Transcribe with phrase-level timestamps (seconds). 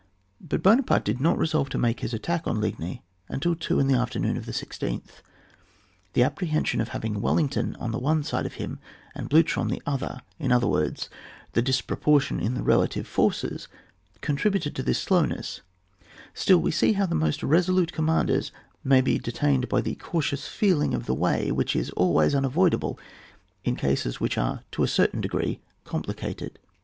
[0.41, 3.93] But Buonaparte did not resolve to make his attack on Ligny until two in the
[3.93, 5.21] afternoon of the 16th.
[6.13, 8.79] The appro hension of having Wellington on the one side of him,
[9.13, 11.07] and BlUcher on the other, in other words,
[11.53, 13.67] the disproportion in the relative forces,
[14.21, 15.61] contributed to this slow ness;
[16.33, 18.49] still we see how the most resolute conmiander
[18.83, 22.97] may be detained by the cau tious feeling of the way which is always unavoidable
[23.63, 26.57] in cases which are to a cer tain degree complicated.